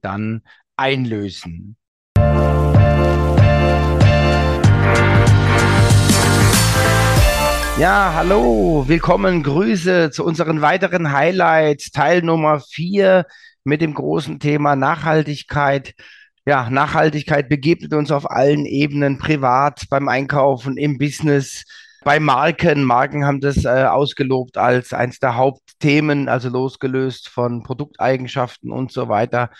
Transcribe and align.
dann 0.00 0.42
einlösen. 0.76 1.76
Ja, 7.78 8.12
hallo, 8.14 8.84
willkommen, 8.86 9.42
Grüße 9.42 10.10
zu 10.10 10.24
unseren 10.24 10.60
weiteren 10.60 11.10
Highlights, 11.10 11.90
Teil 11.90 12.22
Nummer 12.22 12.60
4 12.60 13.26
mit 13.64 13.80
dem 13.80 13.94
großen 13.94 14.38
Thema 14.38 14.76
Nachhaltigkeit. 14.76 15.94
Ja, 16.46 16.70
Nachhaltigkeit 16.70 17.48
begegnet 17.48 17.92
uns 17.94 18.12
auf 18.12 18.30
allen 18.30 18.66
Ebenen, 18.66 19.18
privat, 19.18 19.84
beim 19.90 20.08
Einkaufen, 20.08 20.76
im 20.76 20.98
Business, 20.98 21.64
bei 22.04 22.20
Marken. 22.20 22.84
Marken 22.84 23.24
haben 23.24 23.40
das 23.40 23.64
äh, 23.64 23.84
ausgelobt 23.84 24.58
als 24.58 24.92
eines 24.92 25.18
der 25.18 25.36
Hauptthemen, 25.36 26.28
also 26.28 26.48
losgelöst 26.48 27.28
von 27.28 27.62
Produkteigenschaften 27.62 28.70
und 28.70 28.92
so 28.92 29.08
weiter, 29.08 29.50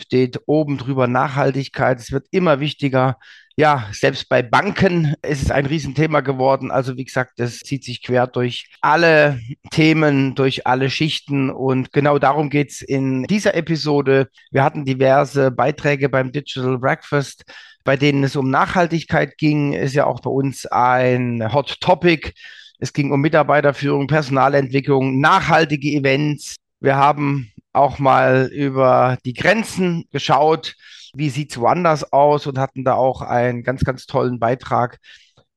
steht 0.00 0.40
oben 0.46 0.78
drüber 0.78 1.06
Nachhaltigkeit. 1.06 1.98
Es 2.00 2.12
wird 2.12 2.26
immer 2.30 2.60
wichtiger 2.60 3.18
ja, 3.56 3.88
selbst 3.92 4.28
bei 4.28 4.42
Banken 4.42 5.14
ist 5.22 5.42
es 5.42 5.50
ein 5.50 5.66
Riesenthema 5.66 6.20
geworden. 6.20 6.70
Also 6.70 6.96
wie 6.96 7.04
gesagt, 7.04 7.32
das 7.36 7.58
zieht 7.58 7.84
sich 7.84 8.02
quer 8.02 8.26
durch 8.26 8.66
alle 8.80 9.40
Themen, 9.70 10.34
durch 10.34 10.66
alle 10.66 10.88
Schichten. 10.88 11.50
Und 11.50 11.92
genau 11.92 12.18
darum 12.18 12.48
geht's 12.48 12.80
in 12.80 13.24
dieser 13.24 13.54
Episode. 13.54 14.28
Wir 14.50 14.64
hatten 14.64 14.84
diverse 14.84 15.50
Beiträge 15.50 16.08
beim 16.08 16.32
Digital 16.32 16.78
Breakfast, 16.78 17.44
bei 17.84 17.96
denen 17.96 18.24
es 18.24 18.36
um 18.36 18.50
Nachhaltigkeit 18.50 19.36
ging. 19.36 19.74
Ist 19.74 19.94
ja 19.94 20.06
auch 20.06 20.20
bei 20.20 20.30
uns 20.30 20.64
ein 20.66 21.52
Hot 21.52 21.78
Topic. 21.80 22.32
Es 22.78 22.92
ging 22.92 23.12
um 23.12 23.20
Mitarbeiterführung, 23.20 24.06
Personalentwicklung, 24.06 25.20
nachhaltige 25.20 25.90
Events. 25.90 26.56
Wir 26.80 26.96
haben 26.96 27.51
auch 27.72 27.98
mal 27.98 28.48
über 28.52 29.18
die 29.24 29.34
Grenzen 29.34 30.04
geschaut 30.10 30.74
wie 31.14 31.30
sieht 31.30 31.50
es 31.50 31.60
woanders 31.60 32.12
aus 32.12 32.46
und 32.46 32.58
hatten 32.58 32.84
da 32.84 32.94
auch 32.94 33.20
einen 33.22 33.62
ganz, 33.62 33.84
ganz 33.84 34.06
tollen 34.06 34.38
Beitrag 34.38 34.98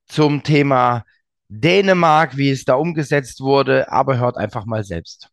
zum 0.05 0.43
Thema 0.43 1.03
Dänemark, 1.47 2.37
wie 2.37 2.49
es 2.49 2.65
da 2.65 2.75
umgesetzt 2.75 3.39
wurde, 3.39 3.91
aber 3.91 4.17
hört 4.17 4.37
einfach 4.37 4.65
mal 4.65 4.83
selbst. 4.83 5.29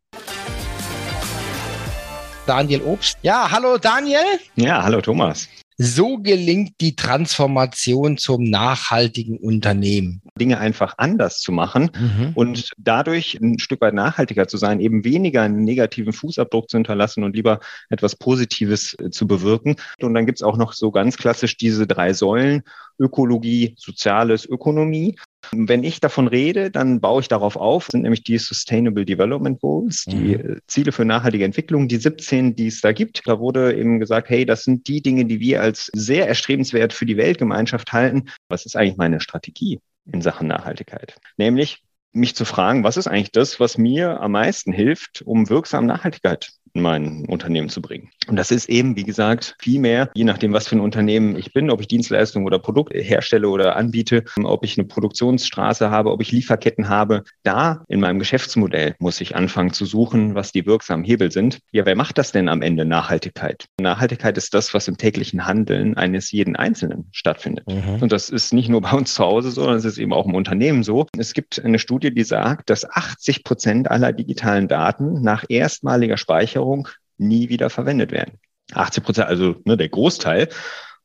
Daniel 2.46 2.82
Obst. 2.82 3.18
Ja, 3.22 3.50
hallo 3.50 3.78
Daniel. 3.78 4.38
Ja, 4.56 4.82
hallo 4.82 5.00
Thomas. 5.00 5.48
So 5.78 6.18
gelingt 6.18 6.80
die 6.80 6.96
Transformation 6.96 8.18
zum 8.18 8.44
nachhaltigen 8.44 9.38
Unternehmen. 9.38 10.22
Dinge 10.38 10.58
einfach 10.58 10.94
anders 10.98 11.40
zu 11.40 11.52
machen 11.52 11.90
mhm. 11.98 12.32
und 12.34 12.70
dadurch 12.78 13.38
ein 13.40 13.58
Stück 13.58 13.80
weit 13.80 13.94
nachhaltiger 13.94 14.48
zu 14.48 14.56
sein, 14.56 14.80
eben 14.80 15.04
weniger 15.04 15.42
einen 15.42 15.64
negativen 15.64 16.12
Fußabdruck 16.12 16.70
zu 16.70 16.76
hinterlassen 16.76 17.24
und 17.24 17.34
lieber 17.34 17.60
etwas 17.90 18.16
Positives 18.16 18.94
äh, 18.98 19.10
zu 19.10 19.26
bewirken. 19.26 19.76
Und 20.00 20.14
dann 20.14 20.26
gibt's 20.26 20.42
auch 20.42 20.56
noch 20.56 20.72
so 20.72 20.90
ganz 20.90 21.16
klassisch 21.16 21.56
diese 21.56 21.86
drei 21.86 22.12
Säulen, 22.12 22.62
Ökologie, 23.02 23.74
Soziales, 23.76 24.46
Ökonomie. 24.46 25.16
Wenn 25.50 25.82
ich 25.82 26.00
davon 26.00 26.28
rede, 26.28 26.70
dann 26.70 27.00
baue 27.00 27.20
ich 27.20 27.28
darauf 27.28 27.56
auf, 27.56 27.86
das 27.86 27.92
sind 27.92 28.02
nämlich 28.02 28.22
die 28.22 28.38
Sustainable 28.38 29.04
Development 29.04 29.60
Goals, 29.60 30.04
die 30.04 30.36
mhm. 30.36 30.60
Ziele 30.68 30.92
für 30.92 31.04
nachhaltige 31.04 31.44
Entwicklung, 31.44 31.88
die 31.88 31.96
17, 31.96 32.54
die 32.54 32.68
es 32.68 32.80
da 32.80 32.92
gibt. 32.92 33.22
Da 33.26 33.40
wurde 33.40 33.74
eben 33.74 33.98
gesagt, 33.98 34.30
hey, 34.30 34.46
das 34.46 34.62
sind 34.62 34.86
die 34.86 35.02
Dinge, 35.02 35.24
die 35.24 35.40
wir 35.40 35.60
als 35.60 35.90
sehr 35.92 36.28
erstrebenswert 36.28 36.92
für 36.92 37.06
die 37.06 37.16
Weltgemeinschaft 37.16 37.92
halten. 37.92 38.28
Was 38.48 38.64
ist 38.64 38.76
eigentlich 38.76 38.96
meine 38.96 39.20
Strategie 39.20 39.80
in 40.10 40.22
Sachen 40.22 40.46
Nachhaltigkeit? 40.46 41.16
Nämlich 41.36 41.82
mich 42.12 42.36
zu 42.36 42.44
fragen, 42.44 42.84
was 42.84 42.96
ist 42.96 43.08
eigentlich 43.08 43.32
das, 43.32 43.58
was 43.58 43.78
mir 43.78 44.20
am 44.20 44.32
meisten 44.32 44.72
hilft, 44.72 45.22
um 45.22 45.48
wirksam 45.48 45.86
Nachhaltigkeit 45.86 46.52
in 46.74 46.82
mein 46.82 47.26
Unternehmen 47.26 47.68
zu 47.68 47.82
bringen. 47.82 48.10
Und 48.28 48.36
das 48.36 48.50
ist 48.50 48.68
eben, 48.68 48.96
wie 48.96 49.02
gesagt, 49.02 49.56
viel 49.58 49.80
mehr, 49.80 50.10
je 50.14 50.24
nachdem, 50.24 50.52
was 50.52 50.68
für 50.68 50.76
ein 50.76 50.80
Unternehmen 50.80 51.36
ich 51.36 51.52
bin, 51.52 51.70
ob 51.70 51.80
ich 51.80 51.88
Dienstleistungen 51.88 52.46
oder 52.46 52.58
Produkte 52.58 52.98
herstelle 52.98 53.48
oder 53.48 53.76
anbiete, 53.76 54.24
ob 54.42 54.64
ich 54.64 54.78
eine 54.78 54.86
Produktionsstraße 54.86 55.90
habe, 55.90 56.10
ob 56.10 56.22
ich 56.22 56.32
Lieferketten 56.32 56.88
habe. 56.88 57.24
Da 57.42 57.84
in 57.88 58.00
meinem 58.00 58.18
Geschäftsmodell 58.18 58.94
muss 58.98 59.20
ich 59.20 59.36
anfangen 59.36 59.72
zu 59.72 59.84
suchen, 59.84 60.34
was 60.34 60.52
die 60.52 60.64
wirksamen 60.66 61.04
Hebel 61.04 61.30
sind. 61.30 61.58
Ja, 61.72 61.84
wer 61.84 61.96
macht 61.96 62.18
das 62.18 62.32
denn 62.32 62.48
am 62.48 62.62
Ende 62.62 62.84
Nachhaltigkeit? 62.84 63.66
Nachhaltigkeit 63.80 64.38
ist 64.38 64.54
das, 64.54 64.72
was 64.72 64.88
im 64.88 64.96
täglichen 64.96 65.46
Handeln 65.46 65.96
eines 65.96 66.30
jeden 66.30 66.56
Einzelnen 66.56 67.08
stattfindet. 67.12 67.66
Mhm. 67.68 68.00
Und 68.00 68.12
das 68.12 68.28
ist 68.30 68.52
nicht 68.52 68.68
nur 68.68 68.80
bei 68.80 68.92
uns 68.92 69.14
zu 69.14 69.24
Hause 69.24 69.50
so, 69.50 69.62
sondern 69.62 69.78
es 69.78 69.84
ist 69.84 69.98
eben 69.98 70.12
auch 70.12 70.26
im 70.26 70.34
Unternehmen 70.34 70.82
so. 70.82 71.06
Es 71.18 71.34
gibt 71.34 71.62
eine 71.62 71.78
Studie, 71.78 72.14
die 72.14 72.24
sagt, 72.24 72.70
dass 72.70 72.88
80 72.88 73.44
Prozent 73.44 73.90
aller 73.90 74.12
digitalen 74.12 74.68
Daten 74.68 75.20
nach 75.22 75.44
erstmaliger 75.48 76.16
Speicherung 76.16 76.61
Versicherung 76.62 76.88
nie 77.18 77.48
wieder 77.48 77.70
verwendet 77.70 78.12
werden. 78.12 78.38
80 78.74 79.04
Prozent, 79.04 79.28
also 79.28 79.56
ne, 79.64 79.76
der 79.76 79.88
Großteil. 79.88 80.48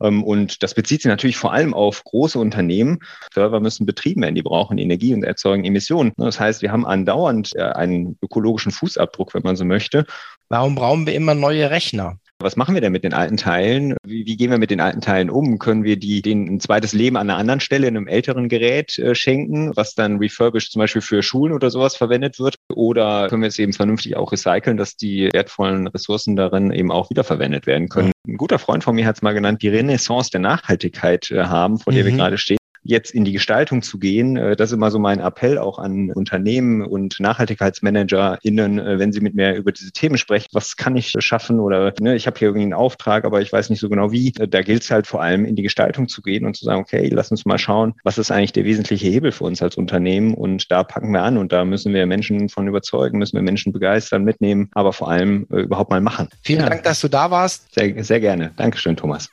Ähm, 0.00 0.22
und 0.24 0.62
das 0.62 0.74
bezieht 0.74 1.02
sich 1.02 1.08
natürlich 1.08 1.36
vor 1.36 1.52
allem 1.52 1.74
auf 1.74 2.02
große 2.04 2.38
Unternehmen. 2.38 3.00
Server 3.34 3.60
müssen 3.60 3.84
betrieben 3.84 4.22
werden, 4.22 4.34
die 4.34 4.42
brauchen 4.42 4.78
Energie 4.78 5.12
und 5.12 5.24
erzeugen 5.24 5.64
Emissionen. 5.64 6.12
Das 6.16 6.40
heißt, 6.40 6.62
wir 6.62 6.72
haben 6.72 6.86
andauernd 6.86 7.54
äh, 7.56 7.62
einen 7.62 8.16
ökologischen 8.22 8.72
Fußabdruck, 8.72 9.34
wenn 9.34 9.42
man 9.42 9.56
so 9.56 9.64
möchte. 9.64 10.06
Warum 10.48 10.76
brauchen 10.76 11.06
wir 11.06 11.14
immer 11.14 11.34
neue 11.34 11.70
Rechner? 11.70 12.18
Was 12.40 12.54
machen 12.54 12.74
wir 12.74 12.80
denn 12.80 12.92
mit 12.92 13.02
den 13.02 13.14
alten 13.14 13.36
Teilen? 13.36 13.96
Wie, 14.04 14.24
wie, 14.24 14.36
gehen 14.36 14.52
wir 14.52 14.58
mit 14.58 14.70
den 14.70 14.80
alten 14.80 15.00
Teilen 15.00 15.28
um? 15.28 15.58
Können 15.58 15.82
wir 15.82 15.98
die 15.98 16.22
denen 16.22 16.46
ein 16.46 16.60
zweites 16.60 16.92
Leben 16.92 17.16
an 17.16 17.28
einer 17.28 17.36
anderen 17.36 17.58
Stelle 17.58 17.88
in 17.88 17.96
einem 17.96 18.06
älteren 18.06 18.48
Gerät 18.48 18.96
äh, 18.96 19.16
schenken, 19.16 19.72
was 19.74 19.96
dann 19.96 20.18
refurbished 20.18 20.70
zum 20.70 20.78
Beispiel 20.78 21.02
für 21.02 21.24
Schulen 21.24 21.52
oder 21.52 21.70
sowas 21.70 21.96
verwendet 21.96 22.38
wird? 22.38 22.54
Oder 22.72 23.26
können 23.28 23.42
wir 23.42 23.48
es 23.48 23.58
eben 23.58 23.72
vernünftig 23.72 24.16
auch 24.16 24.30
recyceln, 24.30 24.76
dass 24.76 24.96
die 24.96 25.30
wertvollen 25.32 25.88
Ressourcen 25.88 26.36
darin 26.36 26.70
eben 26.70 26.92
auch 26.92 27.10
wiederverwendet 27.10 27.66
werden 27.66 27.88
können? 27.88 28.12
Ein 28.28 28.36
guter 28.36 28.60
Freund 28.60 28.84
von 28.84 28.94
mir 28.94 29.06
hat 29.06 29.16
es 29.16 29.22
mal 29.22 29.32
genannt, 29.32 29.62
die 29.62 29.68
Renaissance 29.68 30.30
der 30.30 30.40
Nachhaltigkeit 30.40 31.32
äh, 31.32 31.42
haben, 31.42 31.78
vor 31.78 31.92
der 31.92 32.04
mhm. 32.04 32.08
wir 32.08 32.16
gerade 32.18 32.38
stehen 32.38 32.57
jetzt 32.88 33.10
in 33.10 33.24
die 33.24 33.32
Gestaltung 33.32 33.82
zu 33.82 33.98
gehen. 33.98 34.36
Äh, 34.36 34.56
das 34.56 34.70
ist 34.70 34.74
immer 34.74 34.90
so 34.90 34.98
mein 34.98 35.20
Appell 35.20 35.58
auch 35.58 35.78
an 35.78 36.10
Unternehmen 36.10 36.82
und 36.82 37.20
NachhaltigkeitsmanagerInnen, 37.20 38.78
äh, 38.78 38.98
wenn 38.98 39.12
sie 39.12 39.20
mit 39.20 39.34
mir 39.34 39.54
über 39.54 39.72
diese 39.72 39.92
Themen 39.92 40.16
sprechen. 40.16 40.48
Was 40.52 40.76
kann 40.76 40.96
ich 40.96 41.12
schaffen? 41.18 41.60
Oder 41.60 41.92
ne, 42.00 42.16
ich 42.16 42.26
habe 42.26 42.38
hier 42.38 42.48
irgendwie 42.48 42.62
einen 42.62 42.72
Auftrag, 42.72 43.24
aber 43.24 43.40
ich 43.42 43.52
weiß 43.52 43.70
nicht 43.70 43.80
so 43.80 43.88
genau 43.88 44.10
wie. 44.10 44.32
Äh, 44.38 44.48
da 44.48 44.62
gilt 44.62 44.82
es 44.82 44.90
halt 44.90 45.06
vor 45.06 45.22
allem 45.22 45.44
in 45.44 45.54
die 45.54 45.62
Gestaltung 45.62 46.08
zu 46.08 46.22
gehen 46.22 46.46
und 46.46 46.56
zu 46.56 46.64
sagen, 46.64 46.80
okay, 46.80 47.08
lass 47.12 47.30
uns 47.30 47.44
mal 47.44 47.58
schauen, 47.58 47.94
was 48.04 48.16
ist 48.18 48.30
eigentlich 48.30 48.52
der 48.52 48.64
wesentliche 48.64 49.06
Hebel 49.06 49.32
für 49.32 49.44
uns 49.44 49.62
als 49.62 49.76
Unternehmen? 49.76 50.32
Und 50.34 50.70
da 50.70 50.82
packen 50.82 51.12
wir 51.12 51.22
an 51.22 51.36
und 51.36 51.52
da 51.52 51.64
müssen 51.64 51.92
wir 51.92 52.06
Menschen 52.06 52.48
von 52.48 52.66
überzeugen, 52.66 53.18
müssen 53.18 53.36
wir 53.36 53.42
Menschen 53.42 53.72
begeistern, 53.72 54.24
mitnehmen, 54.24 54.70
aber 54.72 54.94
vor 54.94 55.10
allem 55.10 55.46
äh, 55.52 55.60
überhaupt 55.60 55.90
mal 55.90 56.00
machen. 56.00 56.28
Vielen 56.42 56.60
ja. 56.60 56.68
Dank, 56.70 56.84
dass 56.84 57.00
du 57.00 57.08
da 57.08 57.30
warst. 57.30 57.74
Sehr, 57.74 58.02
sehr 58.02 58.20
gerne. 58.20 58.52
Dankeschön, 58.56 58.96
Thomas 58.96 59.28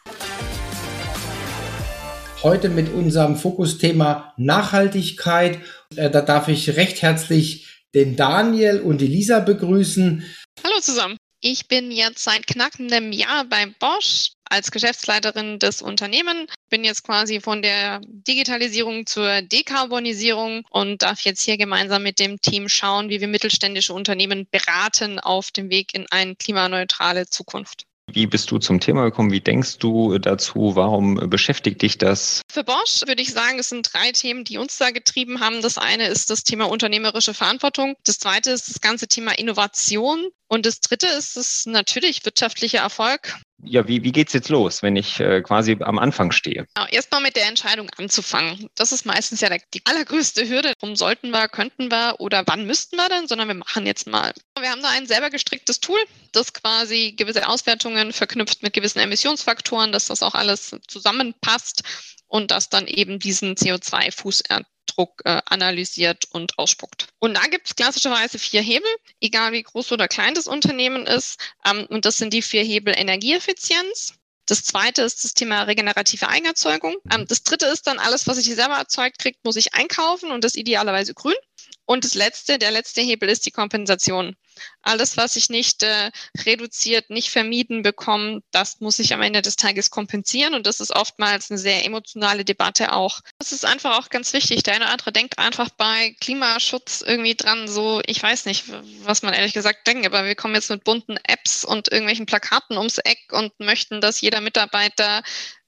heute 2.46 2.70
mit 2.70 2.94
unserem 2.94 3.38
Fokusthema 3.38 4.36
Nachhaltigkeit. 4.38 5.60
Äh, 5.96 6.12
da 6.12 6.22
darf 6.22 6.48
ich 6.48 6.78
recht 6.78 7.02
herzlich 7.02 7.84
den 7.96 8.16
Daniel 8.16 8.82
und 8.82 9.02
die 9.02 9.08
Lisa 9.08 9.40
begrüßen. 9.40 10.24
Hallo 10.64 10.80
zusammen. 10.80 11.18
Ich 11.42 11.68
bin 11.68 11.92
jetzt 11.92 12.24
seit 12.24 12.46
knackendem 12.46 13.12
Jahr 13.12 13.46
bei 13.46 13.66
Bosch 13.80 14.34
als 14.48 14.70
Geschäftsleiterin 14.70 15.58
des 15.58 15.82
Unternehmens. 15.82 16.52
Bin 16.70 16.84
jetzt 16.84 17.04
quasi 17.04 17.42
von 17.42 17.64
der 17.64 18.00
Digitalisierung 18.06 19.08
zur 19.08 19.42
Dekarbonisierung 19.42 20.66
und 20.70 21.02
darf 21.02 21.22
jetzt 21.22 21.42
hier 21.42 21.58
gemeinsam 21.58 22.04
mit 22.04 22.20
dem 22.20 22.40
Team 22.42 22.70
schauen, 22.70 23.10
wie 23.10 23.22
wir 23.22 23.28
mittelständische 23.28 23.94
Unternehmen 23.94 24.48
beraten 24.52 25.20
auf 25.20 25.50
dem 25.50 25.72
Weg 25.72 25.96
in 25.96 26.06
eine 26.12 26.36
klimaneutrale 26.36 27.26
Zukunft. 27.26 27.86
Wie 28.12 28.28
bist 28.28 28.52
du 28.52 28.60
zum 28.60 28.80
Thema 28.80 29.04
gekommen? 29.04 29.32
Wie 29.32 29.42
denkst 29.42 29.80
du 29.80 30.18
dazu? 30.20 30.76
Warum 30.76 31.30
beschäftigt 31.30 31.82
dich 31.82 31.98
das? 31.98 32.42
Für 32.50 32.64
Bosch 32.64 33.02
würde 33.06 33.22
ich 33.22 33.34
sagen, 33.34 33.60
es 33.60 33.70
sind 33.70 33.92
drei 33.94 34.12
Themen, 34.12 34.44
die 34.44 34.58
uns 34.58 34.78
da 34.78 34.92
getrieben 34.92 35.40
haben. 35.40 35.62
Das 35.62 35.78
eine 35.78 36.08
ist 36.08 36.30
das 36.30 36.44
Thema 36.44 36.70
unternehmerische 36.70 37.34
Verantwortung. 37.34 37.96
Das 38.06 38.20
zweite 38.20 38.52
ist 38.52 38.70
das 38.70 38.80
ganze 38.80 39.08
Thema 39.08 39.38
Innovation. 39.38 40.30
Und 40.48 40.66
das 40.66 40.80
dritte 40.80 41.08
ist 41.08 41.36
es 41.36 41.66
natürlich 41.66 42.24
wirtschaftlicher 42.24 42.80
Erfolg. 42.80 43.36
Ja, 43.64 43.88
wie, 43.88 44.04
wie 44.04 44.12
geht 44.12 44.28
es 44.28 44.34
jetzt 44.34 44.50
los, 44.50 44.84
wenn 44.84 44.96
ich 44.96 45.20
äh, 45.20 45.42
quasi 45.42 45.78
am 45.80 45.98
Anfang 45.98 46.32
stehe? 46.32 46.68
Genau, 46.76 46.88
Erstmal 46.90 47.22
mit 47.22 47.36
der 47.36 47.48
Entscheidung 47.48 47.90
anzufangen. 47.98 48.70
Das 48.76 48.92
ist 48.92 49.06
meistens 49.06 49.42
ja 49.42 49.50
die 49.74 49.82
allergrößte 49.86 50.48
Hürde. 50.48 50.74
Warum 50.80 50.96
sollten 50.96 51.32
wir, 51.32 51.48
könnten 51.48 51.90
wir 51.90 52.16
oder 52.20 52.44
wann 52.46 52.68
müssten 52.68 52.98
wir 52.98 53.10
denn, 53.10 53.28
sondern 53.28 53.48
wir 53.48 53.56
machen 53.56 53.86
jetzt 53.86 54.08
mal. 54.08 54.34
Wir 54.60 54.70
haben 54.70 54.82
da 54.82 54.90
ein 54.90 55.08
selber 55.08 55.30
gestricktes 55.30 55.80
Tool, 55.80 56.00
das 56.32 56.54
quasi 56.54 57.14
gewisse 57.14 57.48
Auswertungen 57.48 58.14
verknüpft 58.14 58.62
mit 58.62 58.74
gewissen 58.74 59.00
Emissionsfaktoren, 59.00 59.92
dass 59.92 60.08
das 60.08 60.22
auch 60.22 60.36
alles 60.36 60.76
zusammenpasst 60.88 61.84
und 62.28 62.52
das 62.52 62.70
dann 62.70 62.88
eben 62.88 63.20
diesen 63.20 63.56
CO2-Fußabdruck 63.56 64.66
Druck 64.96 65.22
äh, 65.26 65.42
analysiert 65.46 66.26
und 66.32 66.58
ausspuckt. 66.58 67.08
Und 67.20 67.36
da 67.36 67.42
gibt 67.48 67.68
es 67.68 67.76
klassischerweise 67.76 68.40
vier 68.40 68.62
Hebel, 68.62 68.90
egal 69.20 69.52
wie 69.52 69.64
groß 69.64 69.92
oder 69.92 70.08
klein 70.08 70.34
das 70.34 70.48
Unternehmen 70.48 71.06
ist. 71.06 71.40
Ähm, 71.66 71.86
und 71.90 72.06
das 72.06 72.18
sind 72.18 72.34
die 72.34 72.42
vier 72.42 72.64
Hebel 72.64 72.94
Energieeffizienz. 72.98 74.14
Das 74.48 74.64
zweite 74.64 75.02
ist 75.02 75.24
das 75.24 75.34
Thema 75.34 75.64
regenerative 75.64 76.28
Eigenerzeugung. 76.28 76.96
Ähm, 77.12 77.26
das 77.28 77.44
dritte 77.44 77.66
ist 77.66 77.88
dann 77.88 78.00
alles, 78.00 78.28
was 78.28 78.38
ich 78.38 78.54
selber 78.54 78.76
erzeugt 78.76 79.20
kriege, 79.20 79.38
muss 79.44 79.56
ich 79.56 79.74
einkaufen 79.74 80.32
und 80.32 80.44
das 80.44 80.56
idealerweise 80.56 81.14
grün. 81.14 81.36
Und 81.86 82.04
das 82.04 82.16
letzte, 82.16 82.58
der 82.58 82.72
letzte 82.72 83.02
Hebel 83.02 83.30
ist 83.30 83.46
die 83.46 83.52
Kompensation. 83.52 84.36
Alles, 84.82 85.18
was 85.18 85.36
ich 85.36 85.50
nicht 85.50 85.84
äh, 85.84 86.12
reduziert, 86.46 87.10
nicht 87.10 87.30
vermieden 87.30 87.82
bekomme, 87.84 88.42
das 88.52 88.80
muss 88.80 89.00
ich 89.00 89.14
am 89.14 89.22
Ende 89.22 89.42
des 89.42 89.56
Tages 89.56 89.90
kompensieren. 89.90 90.54
Und 90.54 90.66
das 90.66 90.80
ist 90.80 90.96
oftmals 90.96 91.52
eine 91.52 91.58
sehr 91.58 91.86
emotionale 91.86 92.46
Debatte 92.46 92.94
auch. 92.94 93.20
Das 93.38 93.52
ist 93.52 93.66
einfach 93.66 94.00
auch 94.00 94.10
ganz 94.10 94.34
wichtig. 94.34 94.64
Der 94.64 94.76
eine 94.76 94.86
oder 94.86 94.94
andere 94.94 95.12
denkt 95.12 95.38
einfach 95.38 95.70
bei 95.70 96.16
Klimaschutz 96.22 97.04
irgendwie 97.06 97.36
dran, 97.36 97.68
so, 97.68 98.02
ich 98.06 98.22
weiß 98.22 98.46
nicht, 98.46 98.66
was 99.04 99.22
man 99.22 99.34
ehrlich 99.34 99.54
gesagt 99.54 99.86
denkt, 99.88 100.06
aber 100.06 100.26
wir 100.26 100.36
kommen 100.36 100.56
jetzt 100.56 100.70
mit 100.70 100.84
bunten 100.84 101.18
Apps 101.24 101.66
und 101.66 101.92
irgendwelchen 101.92 102.26
Plakaten 102.26 102.78
ums 102.78 102.98
Eck 103.00 103.32
und 103.32 103.60
möchten, 103.60 104.02
dass 104.02 104.22
jeder 104.22 104.42
Mitarbeiter 104.42 105.22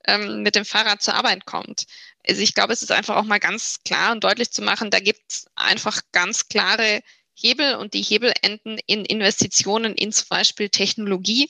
ähm, 0.05 0.41
mit 0.41 0.55
dem 0.55 0.65
Fahrrad 0.65 1.01
zur 1.01 1.15
Arbeit 1.15 1.45
kommt. 1.45 1.85
Also 2.27 2.41
ich 2.41 2.53
glaube, 2.53 2.73
es 2.73 2.81
ist 2.81 2.91
einfach 2.91 3.15
auch 3.15 3.23
mal 3.23 3.39
ganz 3.39 3.79
klar 3.85 4.11
und 4.11 4.23
deutlich 4.23 4.51
zu 4.51 4.61
machen, 4.61 4.91
da 4.91 4.99
gibt 4.99 5.21
es 5.29 5.45
einfach 5.55 6.01
ganz 6.11 6.47
klare 6.47 7.01
Hebel 7.33 7.75
und 7.75 7.93
die 7.93 8.01
Hebel 8.01 8.33
enden 8.41 8.79
in 8.87 9.05
Investitionen 9.05 9.93
in 9.93 10.11
zum 10.11 10.27
Beispiel 10.29 10.69
Technologie 10.69 11.49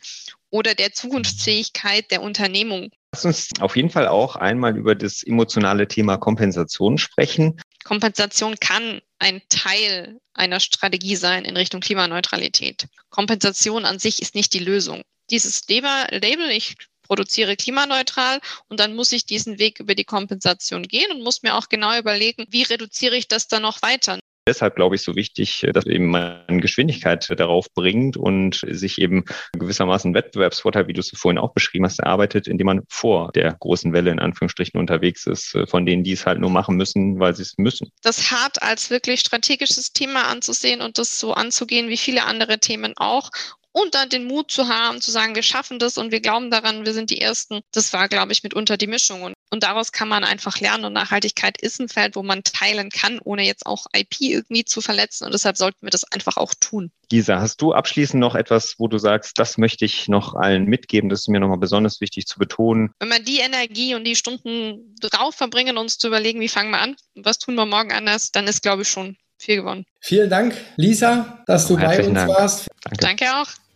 oder 0.50 0.76
der 0.76 0.94
Zukunftsfähigkeit 0.94 2.12
der 2.12 2.22
Unternehmung. 2.22 2.92
Lass 3.14 3.26
uns 3.26 3.50
auf 3.60 3.76
jeden 3.76 3.90
Fall 3.90 4.08
auch 4.08 4.36
einmal 4.36 4.78
über 4.78 4.96
das 4.96 5.24
emotionale 5.24 5.88
Thema 5.88 6.18
Kompensation 6.18 6.98
sprechen. 6.98 7.60
Kompensation 7.84 8.56
kann 8.60 9.02
ein 9.20 9.42
Teil 9.50 10.20
einer 10.34 10.60
Strategie 10.60 11.16
sein 11.16 11.46
in 11.46 11.56
Richtung 11.56 11.80
Klimaneutralität. 11.80 12.88
Kompensation 13.10 13.86
an 13.86 13.98
sich 13.98 14.22
ist 14.22 14.36
nicht 14.36 14.54
die 14.54 14.60
Lösung. 14.60 15.04
Dieses 15.30 15.68
Label, 15.68 16.52
ich 16.52 16.76
produziere 17.08 17.56
klimaneutral 17.56 18.40
und 18.70 18.80
dann 18.80 18.96
muss 18.96 19.12
ich 19.12 19.26
diesen 19.26 19.60
Weg 19.60 19.80
über 19.80 19.96
die 19.96 20.06
Kompensation 20.06 20.84
gehen 20.84 21.12
und 21.12 21.24
muss 21.24 21.44
mir 21.44 21.56
auch 21.56 21.70
genau 21.70 21.98
überlegen, 21.98 22.46
wie 22.50 22.64
reduziere 22.64 23.16
ich 23.16 23.28
das 23.28 23.48
dann 23.48 23.62
noch 23.64 23.82
weiter. 23.82 24.20
Deshalb 24.48 24.78
glaube 24.78 24.96
ich 24.96 25.02
so 25.02 25.16
wichtig, 25.16 25.68
dass 25.74 25.86
eben 25.86 26.08
man 26.08 26.62
Geschwindigkeit 26.62 27.28
darauf 27.38 27.70
bringt 27.74 28.16
und 28.16 28.62
sich 28.66 28.98
eben 29.02 29.26
gewissermaßen 29.52 30.14
Wettbewerbsvorteil, 30.14 30.88
wie 30.88 30.94
du 30.94 31.02
es 31.02 31.12
vorhin 31.14 31.38
auch 31.38 31.54
beschrieben 31.54 31.84
hast, 31.84 32.00
erarbeitet, 32.00 32.48
indem 32.48 32.68
man 32.68 32.84
vor 32.88 33.34
der 33.34 33.58
großen 33.60 33.92
Welle 33.92 34.10
in 34.10 34.20
Anführungsstrichen 34.20 34.80
unterwegs 34.80 35.28
ist, 35.28 35.58
von 35.66 35.86
denen, 35.86 36.06
die 36.06 36.14
es 36.14 36.26
halt 36.26 36.40
nur 36.40 36.50
machen 36.50 36.78
müssen, 36.78 37.20
weil 37.20 37.36
sie 37.36 37.42
es 37.42 37.56
müssen. 37.58 37.92
Das 38.04 38.32
hart 38.32 38.62
als 38.64 38.90
wirklich 38.90 39.20
strategisches 39.20 39.92
Thema 39.92 40.30
anzusehen 40.30 40.80
und 40.82 40.98
das 40.98 41.20
so 41.20 41.34
anzugehen 41.34 41.90
wie 41.90 41.98
viele 41.98 42.24
andere 42.24 42.60
Themen 42.60 42.94
auch 42.96 43.32
und 43.78 43.94
dann 43.94 44.10
den 44.10 44.26
Mut 44.26 44.50
zu 44.50 44.68
haben, 44.68 45.02
zu 45.02 45.12
sagen, 45.12 45.36
wir 45.36 45.44
schaffen 45.44 45.78
das 45.78 46.00
und 46.00 46.12
wir 46.12 46.20
glauben 46.20 46.50
daran, 46.50 46.84
wir 46.84 46.94
sind 46.94 47.12
die 47.12 47.22
Ersten. 47.22 47.62
Das 47.72 47.94
war, 47.94 48.10
glaube 48.10 48.32
ich, 48.32 48.42
mitunter 48.42 48.76
die 48.76 48.88
Mischung. 48.88 49.22
Und, 49.22 49.36
und 49.52 49.62
daraus 49.62 49.92
kann 49.92 50.08
man 50.08 50.24
einfach 50.24 50.60
lernen. 50.60 50.86
Und 50.86 50.94
Nachhaltigkeit 50.94 51.62
ist 51.62 51.80
ein 51.80 51.88
Feld, 51.88 52.16
wo 52.16 52.24
man 52.24 52.42
teilen 52.42 52.90
kann, 52.90 53.20
ohne 53.24 53.46
jetzt 53.46 53.68
auch 53.68 53.86
IP 53.96 54.20
irgendwie 54.22 54.66
zu 54.66 54.82
verletzen. 54.82 55.26
Und 55.26 55.34
deshalb 55.34 55.58
sollten 55.58 55.86
wir 55.86 55.92
das 55.92 56.12
einfach 56.12 56.38
auch 56.38 56.56
tun. 56.60 56.92
Gisa, 57.10 57.40
hast 57.40 57.62
du 57.62 57.72
abschließend 57.72 58.20
noch 58.20 58.34
etwas, 58.34 58.76
wo 58.80 58.88
du 58.88 58.98
sagst, 58.98 59.38
das 59.38 59.60
möchte 59.60 59.86
ich 59.86 60.08
noch 60.08 60.34
allen 60.34 60.66
mitgeben, 60.66 61.10
das 61.10 61.22
ist 61.22 61.28
mir 61.28 61.40
nochmal 61.40 61.60
besonders 61.60 62.02
wichtig 62.02 62.26
zu 62.26 62.40
betonen? 62.40 62.92
Wenn 63.00 63.10
wir 63.10 63.20
die 63.20 63.40
Energie 63.40 63.94
und 63.94 64.06
die 64.06 64.16
Stunden 64.16 64.96
drauf 65.00 65.36
verbringen, 65.36 65.78
uns 65.78 66.00
zu 66.00 66.08
überlegen, 66.08 66.42
wie 66.42 66.50
fangen 66.50 66.72
wir 66.72 66.82
an, 66.82 66.96
was 67.16 67.38
tun 67.38 67.54
wir 67.54 67.68
morgen 67.68 67.94
anders, 67.94 68.32
dann 68.32 68.48
ist, 68.48 68.64
glaube 68.64 68.82
ich, 68.82 68.90
schon 68.90 69.18
viel 69.38 69.58
gewonnen. 69.58 69.86
Vielen 70.02 70.32
Dank, 70.32 70.56
Lisa, 70.78 71.44
dass 71.46 71.68
du 71.68 71.76
oh, 71.76 71.78
bei 71.78 72.04
uns 72.04 72.14
Dank. 72.16 72.30
warst. 72.30 72.68
Danke. 72.84 73.00
Danke 73.00 73.36
auch. 73.36 73.67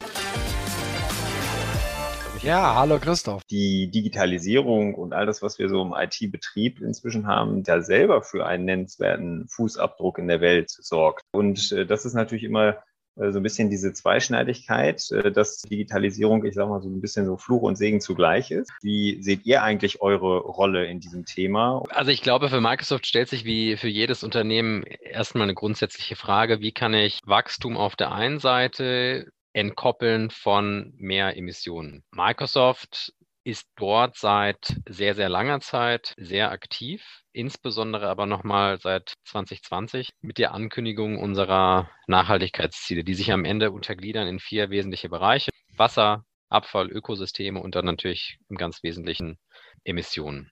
Ja, 2.43 2.73
hallo 2.75 2.97
Christoph. 2.97 3.43
Die 3.51 3.91
Digitalisierung 3.91 4.95
und 4.95 5.13
all 5.13 5.27
das, 5.27 5.43
was 5.43 5.59
wir 5.59 5.69
so 5.69 5.83
im 5.83 5.93
IT-Betrieb 5.95 6.81
inzwischen 6.81 7.27
haben, 7.27 7.61
da 7.63 7.81
selber 7.81 8.23
für 8.23 8.47
einen 8.47 8.65
nennenswerten 8.65 9.47
Fußabdruck 9.47 10.17
in 10.17 10.27
der 10.27 10.41
Welt 10.41 10.71
sorgt. 10.71 11.21
Und 11.31 11.71
äh, 11.71 11.85
das 11.85 12.03
ist 12.03 12.15
natürlich 12.15 12.43
immer 12.43 12.77
äh, 13.15 13.31
so 13.31 13.39
ein 13.39 13.43
bisschen 13.43 13.69
diese 13.69 13.93
Zweischneidigkeit, 13.93 15.03
äh, 15.11 15.31
dass 15.31 15.61
Digitalisierung, 15.61 16.43
ich 16.43 16.55
sag 16.55 16.67
mal, 16.67 16.81
so 16.81 16.89
ein 16.89 16.99
bisschen 16.99 17.27
so 17.27 17.37
Fluch 17.37 17.61
und 17.61 17.75
Segen 17.75 18.01
zugleich 18.01 18.49
ist. 18.49 18.71
Wie 18.81 19.21
seht 19.21 19.45
ihr 19.45 19.61
eigentlich 19.61 20.01
eure 20.01 20.39
Rolle 20.39 20.87
in 20.87 20.99
diesem 20.99 21.25
Thema? 21.25 21.83
Also 21.89 22.09
ich 22.09 22.23
glaube, 22.23 22.49
für 22.49 22.59
Microsoft 22.59 23.05
stellt 23.05 23.29
sich 23.29 23.45
wie 23.45 23.77
für 23.77 23.87
jedes 23.87 24.23
Unternehmen 24.23 24.83
erstmal 24.83 25.43
eine 25.43 25.53
grundsätzliche 25.53 26.15
Frage, 26.15 26.59
wie 26.59 26.71
kann 26.71 26.95
ich 26.95 27.19
Wachstum 27.23 27.77
auf 27.77 27.95
der 27.95 28.11
einen 28.11 28.39
Seite 28.39 29.31
Entkoppeln 29.53 30.29
von 30.29 30.93
mehr 30.97 31.35
Emissionen. 31.35 32.03
Microsoft 32.11 33.13
ist 33.43 33.67
dort 33.75 34.17
seit 34.17 34.75
sehr, 34.87 35.15
sehr 35.15 35.29
langer 35.29 35.61
Zeit 35.61 36.13
sehr 36.17 36.51
aktiv, 36.51 37.23
insbesondere 37.33 38.07
aber 38.07 38.25
nochmal 38.25 38.79
seit 38.79 39.13
2020 39.25 40.09
mit 40.21 40.37
der 40.37 40.53
Ankündigung 40.53 41.17
unserer 41.17 41.89
Nachhaltigkeitsziele, 42.07 43.03
die 43.03 43.15
sich 43.15 43.31
am 43.31 43.45
Ende 43.45 43.71
untergliedern 43.71 44.27
in 44.27 44.39
vier 44.39 44.69
wesentliche 44.69 45.09
Bereiche. 45.09 45.49
Wasser, 45.75 46.23
Abfall, 46.49 46.91
Ökosysteme 46.91 47.59
und 47.59 47.75
dann 47.75 47.85
natürlich 47.85 48.37
im 48.49 48.57
ganz 48.57 48.83
Wesentlichen 48.83 49.39
Emissionen. 49.83 50.51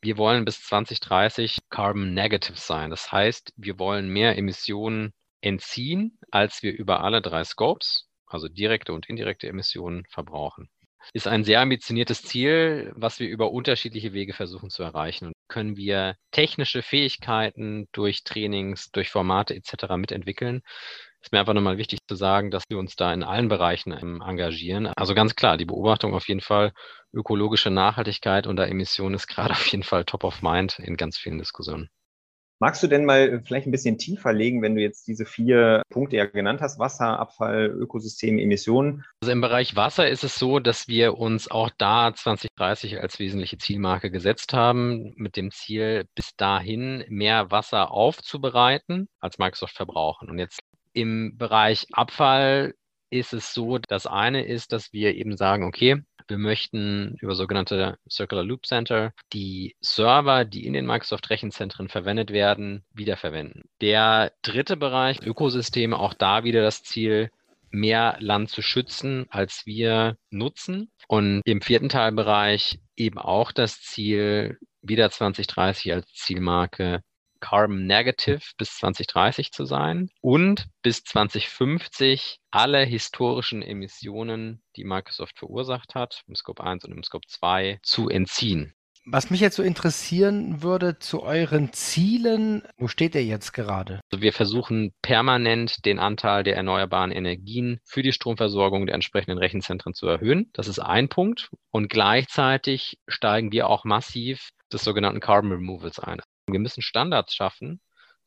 Wir 0.00 0.16
wollen 0.16 0.44
bis 0.44 0.62
2030 0.62 1.58
Carbon 1.68 2.14
Negative 2.14 2.56
sein. 2.56 2.90
Das 2.90 3.12
heißt, 3.12 3.52
wir 3.56 3.78
wollen 3.78 4.08
mehr 4.08 4.36
Emissionen 4.36 5.12
entziehen, 5.42 6.18
als 6.30 6.62
wir 6.62 6.72
über 6.72 7.04
alle 7.04 7.20
drei 7.20 7.44
Scopes, 7.44 8.08
also 8.34 8.48
direkte 8.48 8.92
und 8.92 9.08
indirekte 9.08 9.48
Emissionen, 9.48 10.04
verbrauchen. 10.08 10.68
Ist 11.12 11.26
ein 11.26 11.44
sehr 11.44 11.60
ambitioniertes 11.60 12.22
Ziel, 12.22 12.92
was 12.94 13.18
wir 13.18 13.28
über 13.28 13.50
unterschiedliche 13.50 14.12
Wege 14.12 14.32
versuchen 14.32 14.70
zu 14.70 14.82
erreichen. 14.82 15.26
Und 15.26 15.34
können 15.48 15.76
wir 15.76 16.16
technische 16.30 16.82
Fähigkeiten 16.82 17.88
durch 17.92 18.22
Trainings, 18.22 18.90
durch 18.92 19.10
Formate 19.10 19.54
etc. 19.54 19.96
mitentwickeln, 19.96 20.62
ist 21.22 21.32
mir 21.32 21.40
einfach 21.40 21.54
nochmal 21.54 21.78
wichtig 21.78 22.00
zu 22.08 22.16
sagen, 22.16 22.50
dass 22.50 22.64
wir 22.68 22.78
uns 22.78 22.96
da 22.96 23.12
in 23.12 23.22
allen 23.22 23.48
Bereichen 23.48 23.92
ähm, 23.92 24.22
engagieren. 24.26 24.88
Also 24.96 25.14
ganz 25.14 25.36
klar, 25.36 25.56
die 25.56 25.64
Beobachtung 25.64 26.14
auf 26.14 26.26
jeden 26.26 26.40
Fall, 26.40 26.72
ökologische 27.12 27.70
Nachhaltigkeit 27.70 28.46
unter 28.46 28.66
Emissionen 28.66 29.14
ist 29.14 29.28
gerade 29.28 29.52
auf 29.52 29.66
jeden 29.68 29.84
Fall 29.84 30.04
top 30.04 30.24
of 30.24 30.42
mind 30.42 30.78
in 30.80 30.96
ganz 30.96 31.16
vielen 31.18 31.38
Diskussionen. 31.38 31.90
Magst 32.62 32.80
du 32.80 32.86
denn 32.86 33.04
mal 33.04 33.42
vielleicht 33.44 33.66
ein 33.66 33.72
bisschen 33.72 33.98
tiefer 33.98 34.32
legen, 34.32 34.62
wenn 34.62 34.76
du 34.76 34.80
jetzt 34.80 35.08
diese 35.08 35.26
vier 35.26 35.82
Punkte 35.90 36.14
ja 36.14 36.26
genannt 36.26 36.60
hast, 36.60 36.78
Wasser, 36.78 37.18
Abfall, 37.18 37.66
Ökosystem, 37.66 38.38
Emissionen? 38.38 39.04
Also 39.20 39.32
im 39.32 39.40
Bereich 39.40 39.74
Wasser 39.74 40.08
ist 40.08 40.22
es 40.22 40.36
so, 40.36 40.60
dass 40.60 40.86
wir 40.86 41.18
uns 41.18 41.50
auch 41.50 41.70
da 41.76 42.14
2030 42.14 43.00
als 43.00 43.18
wesentliche 43.18 43.58
Zielmarke 43.58 44.12
gesetzt 44.12 44.52
haben, 44.52 45.12
mit 45.16 45.36
dem 45.36 45.50
Ziel, 45.50 46.04
bis 46.14 46.36
dahin 46.36 47.04
mehr 47.08 47.50
Wasser 47.50 47.90
aufzubereiten, 47.90 49.08
als 49.18 49.38
Microsoft 49.38 49.74
verbrauchen. 49.74 50.30
Und 50.30 50.38
jetzt 50.38 50.60
im 50.92 51.36
Bereich 51.36 51.88
Abfall 51.90 52.74
ist 53.12 53.32
es 53.32 53.52
so, 53.52 53.78
das 53.78 54.06
eine 54.06 54.44
ist, 54.44 54.72
dass 54.72 54.92
wir 54.92 55.14
eben 55.14 55.36
sagen, 55.36 55.64
okay, 55.64 56.02
wir 56.28 56.38
möchten 56.38 57.16
über 57.20 57.34
sogenannte 57.34 57.98
Circular 58.08 58.44
Loop 58.44 58.66
Center 58.66 59.12
die 59.32 59.76
Server, 59.80 60.44
die 60.44 60.66
in 60.66 60.72
den 60.72 60.86
Microsoft 60.86 61.28
Rechenzentren 61.30 61.88
verwendet 61.88 62.30
werden, 62.32 62.84
wiederverwenden. 62.92 63.64
Der 63.80 64.32
dritte 64.42 64.76
Bereich, 64.76 65.20
Ökosysteme, 65.22 65.98
auch 65.98 66.14
da 66.14 66.44
wieder 66.44 66.62
das 66.62 66.82
Ziel, 66.82 67.30
mehr 67.70 68.16
Land 68.20 68.50
zu 68.50 68.62
schützen, 68.62 69.26
als 69.30 69.66
wir 69.66 70.16
nutzen. 70.30 70.90
Und 71.08 71.40
im 71.44 71.60
vierten 71.60 71.88
Teilbereich 71.88 72.78
eben 72.96 73.18
auch 73.18 73.52
das 73.52 73.80
Ziel, 73.80 74.58
wieder 74.82 75.10
2030 75.10 75.92
als 75.92 76.12
Zielmarke 76.12 77.02
Carbon 77.42 77.86
Negative 77.86 78.40
bis 78.56 78.76
2030 78.76 79.52
zu 79.52 79.66
sein 79.66 80.08
und 80.22 80.68
bis 80.82 81.04
2050 81.04 82.38
alle 82.50 82.84
historischen 82.84 83.60
Emissionen, 83.60 84.62
die 84.76 84.84
Microsoft 84.84 85.38
verursacht 85.38 85.94
hat, 85.94 86.22
im 86.26 86.34
Scope 86.34 86.62
1 86.64 86.84
und 86.84 86.92
im 86.92 87.02
Scope 87.02 87.26
2, 87.28 87.80
zu 87.82 88.08
entziehen. 88.08 88.74
Was 89.04 89.30
mich 89.30 89.40
jetzt 89.40 89.56
so 89.56 89.64
interessieren 89.64 90.62
würde 90.62 91.00
zu 91.00 91.24
euren 91.24 91.72
Zielen, 91.72 92.62
wo 92.76 92.86
steht 92.86 93.16
ihr 93.16 93.24
jetzt 93.24 93.52
gerade? 93.52 94.00
Also 94.12 94.22
wir 94.22 94.32
versuchen 94.32 94.94
permanent 95.02 95.84
den 95.84 95.98
Anteil 95.98 96.44
der 96.44 96.54
erneuerbaren 96.54 97.10
Energien 97.10 97.80
für 97.84 98.02
die 98.02 98.12
Stromversorgung 98.12 98.86
der 98.86 98.94
entsprechenden 98.94 99.38
Rechenzentren 99.38 99.92
zu 99.92 100.06
erhöhen. 100.06 100.50
Das 100.52 100.68
ist 100.68 100.78
ein 100.78 101.08
Punkt. 101.08 101.50
Und 101.72 101.88
gleichzeitig 101.88 102.98
steigen 103.08 103.50
wir 103.50 103.66
auch 103.66 103.84
massiv 103.84 104.50
des 104.72 104.84
sogenannten 104.84 105.20
Carbon 105.20 105.50
Removals 105.50 105.98
ein. 105.98 106.20
Wir 106.48 106.58
müssen 106.58 106.82
Standards 106.82 107.34
schaffen, 107.34 107.80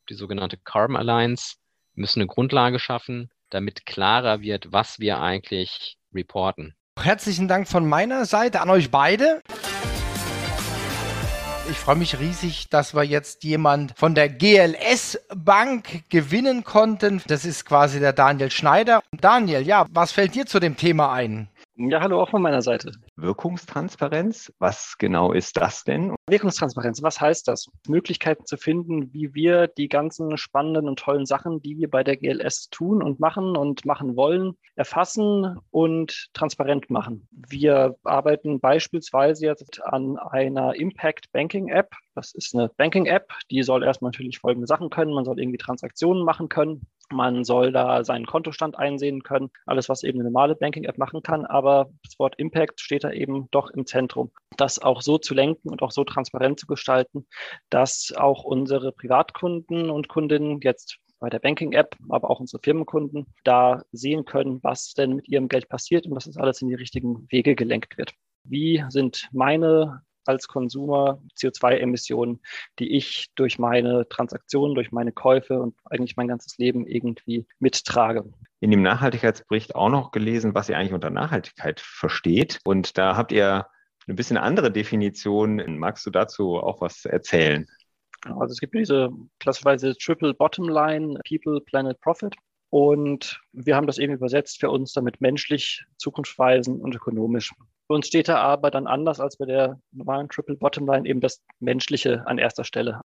die 0.08 0.14
sogenannte 0.14 0.56
Carbon 0.56 0.96
Alliance, 0.96 1.56
wir 1.94 2.00
müssen 2.00 2.20
eine 2.20 2.28
Grundlage 2.28 2.78
schaffen, 2.78 3.30
damit 3.50 3.84
klarer 3.84 4.40
wird, 4.40 4.72
was 4.72 4.98
wir 4.98 5.20
eigentlich 5.20 5.98
reporten. 6.14 6.74
Herzlichen 6.98 7.46
Dank 7.46 7.68
von 7.68 7.86
meiner 7.86 8.24
Seite 8.24 8.62
an 8.62 8.70
euch 8.70 8.90
beide. 8.90 9.42
Ich 11.70 11.76
freue 11.76 11.96
mich 11.96 12.18
riesig, 12.18 12.70
dass 12.70 12.94
wir 12.94 13.02
jetzt 13.02 13.44
jemand 13.44 13.92
von 13.98 14.14
der 14.14 14.30
GLS 14.30 15.20
Bank 15.34 16.08
gewinnen 16.08 16.64
konnten. 16.64 17.20
Das 17.26 17.44
ist 17.44 17.66
quasi 17.66 18.00
der 18.00 18.14
Daniel 18.14 18.50
Schneider. 18.50 19.02
Daniel, 19.12 19.66
ja, 19.66 19.84
was 19.90 20.12
fällt 20.12 20.34
dir 20.34 20.46
zu 20.46 20.58
dem 20.58 20.76
Thema 20.76 21.12
ein? 21.12 21.50
Ja, 21.74 22.00
hallo 22.00 22.22
auch 22.22 22.30
von 22.30 22.40
meiner 22.40 22.62
Seite. 22.62 22.92
Wirkungstransparenz, 23.16 24.50
was 24.58 24.96
genau 24.96 25.32
ist 25.32 25.58
das 25.58 25.84
denn? 25.84 26.15
Wirkungstransparenz, 26.28 27.04
was 27.04 27.20
heißt 27.20 27.46
das? 27.46 27.70
Möglichkeiten 27.86 28.46
zu 28.46 28.56
finden, 28.56 29.12
wie 29.12 29.32
wir 29.32 29.68
die 29.68 29.88
ganzen 29.88 30.36
spannenden 30.36 30.88
und 30.88 30.98
tollen 30.98 31.24
Sachen, 31.24 31.62
die 31.62 31.78
wir 31.78 31.88
bei 31.88 32.02
der 32.02 32.16
GLS 32.16 32.68
tun 32.68 33.00
und 33.00 33.20
machen 33.20 33.56
und 33.56 33.84
machen 33.84 34.16
wollen, 34.16 34.56
erfassen 34.74 35.60
und 35.70 36.28
transparent 36.32 36.90
machen. 36.90 37.28
Wir 37.30 37.96
arbeiten 38.02 38.58
beispielsweise 38.58 39.46
jetzt 39.46 39.80
an 39.84 40.18
einer 40.18 40.74
Impact 40.74 41.30
Banking 41.30 41.68
App. 41.68 41.94
Das 42.16 42.34
ist 42.34 42.56
eine 42.56 42.70
Banking 42.76 43.06
App, 43.06 43.32
die 43.52 43.62
soll 43.62 43.84
erstmal 43.84 44.10
natürlich 44.10 44.40
folgende 44.40 44.66
Sachen 44.66 44.90
können. 44.90 45.14
Man 45.14 45.24
soll 45.24 45.38
irgendwie 45.38 45.58
Transaktionen 45.58 46.24
machen 46.24 46.48
können. 46.48 46.88
Man 47.10 47.44
soll 47.44 47.70
da 47.70 48.02
seinen 48.02 48.26
Kontostand 48.26 48.76
einsehen 48.78 49.22
können, 49.22 49.50
alles, 49.64 49.88
was 49.88 50.02
eben 50.02 50.18
eine 50.18 50.28
normale 50.28 50.56
Banking-App 50.56 50.98
machen 50.98 51.22
kann. 51.22 51.46
Aber 51.46 51.90
das 52.02 52.18
Wort 52.18 52.34
Impact 52.38 52.80
steht 52.80 53.04
da 53.04 53.12
eben 53.12 53.48
doch 53.52 53.70
im 53.70 53.86
Zentrum. 53.86 54.32
Das 54.56 54.80
auch 54.80 55.02
so 55.02 55.18
zu 55.18 55.34
lenken 55.34 55.68
und 55.68 55.82
auch 55.82 55.92
so 55.92 56.04
transparent 56.16 56.58
zu 56.58 56.66
gestalten, 56.66 57.26
dass 57.70 58.12
auch 58.16 58.44
unsere 58.44 58.92
Privatkunden 58.92 59.90
und 59.90 60.08
Kundinnen 60.08 60.60
jetzt 60.62 60.98
bei 61.18 61.30
der 61.30 61.38
Banking-App, 61.38 61.96
aber 62.08 62.30
auch 62.30 62.40
unsere 62.40 62.62
Firmenkunden 62.62 63.26
da 63.44 63.82
sehen 63.92 64.24
können, 64.24 64.62
was 64.62 64.92
denn 64.94 65.14
mit 65.14 65.28
ihrem 65.28 65.48
Geld 65.48 65.68
passiert 65.68 66.06
und 66.06 66.14
dass 66.14 66.24
das 66.24 66.36
alles 66.36 66.60
in 66.60 66.68
die 66.68 66.74
richtigen 66.74 67.26
Wege 67.30 67.54
gelenkt 67.54 67.96
wird. 67.96 68.12
Wie 68.44 68.84
sind 68.90 69.28
meine 69.32 70.02
als 70.26 70.48
Konsumer 70.48 71.22
CO2-Emissionen, 71.38 72.40
die 72.78 72.96
ich 72.96 73.30
durch 73.36 73.58
meine 73.58 74.08
Transaktionen, 74.08 74.74
durch 74.74 74.92
meine 74.92 75.12
Käufe 75.12 75.60
und 75.60 75.76
eigentlich 75.84 76.16
mein 76.16 76.28
ganzes 76.28 76.58
Leben 76.58 76.86
irgendwie 76.86 77.46
mittrage. 77.60 78.24
In 78.60 78.70
dem 78.70 78.82
Nachhaltigkeitsbericht 78.82 79.74
auch 79.74 79.88
noch 79.88 80.10
gelesen, 80.10 80.54
was 80.54 80.68
ihr 80.68 80.76
eigentlich 80.76 80.94
unter 80.94 81.10
Nachhaltigkeit 81.10 81.80
versteht. 81.80 82.58
Und 82.64 82.98
da 82.98 83.16
habt 83.16 83.30
ihr 83.30 83.66
eine 84.06 84.14
bisschen 84.14 84.36
andere 84.36 84.70
Definition. 84.70 85.78
Magst 85.78 86.06
du 86.06 86.10
dazu 86.10 86.56
auch 86.56 86.80
was 86.80 87.04
erzählen? 87.04 87.66
Also 88.22 88.52
es 88.52 88.60
gibt 88.60 88.74
diese 88.74 89.10
klassischerweise 89.40 89.96
Triple 89.96 90.34
Bottom 90.34 90.68
Line, 90.68 91.20
People, 91.28 91.60
Planet, 91.60 92.00
Profit. 92.00 92.34
Und 92.70 93.40
wir 93.52 93.76
haben 93.76 93.86
das 93.86 93.98
eben 93.98 94.12
übersetzt 94.12 94.58
für 94.60 94.70
uns 94.70 94.92
damit 94.92 95.20
menschlich, 95.20 95.84
zukunftsweisend 95.98 96.82
und 96.82 96.94
ökonomisch. 96.94 97.52
Für 97.86 97.94
uns 97.94 98.08
steht 98.08 98.28
da 98.28 98.38
aber 98.38 98.70
dann 98.70 98.88
anders 98.88 99.20
als 99.20 99.36
bei 99.36 99.46
der 99.46 99.80
normalen 99.92 100.28
Triple 100.28 100.56
Bottom 100.56 100.86
Line 100.86 101.08
eben 101.08 101.20
das 101.20 101.42
Menschliche 101.60 102.26
an 102.26 102.38
erster 102.38 102.64
Stelle. 102.64 103.00